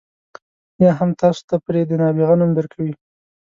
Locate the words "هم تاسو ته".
0.99-1.55